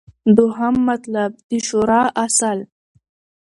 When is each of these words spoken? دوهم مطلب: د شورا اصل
دوهم 0.37 0.75
مطلب: 0.89 1.29
د 1.49 1.51
شورا 1.67 2.01
اصل 2.25 2.57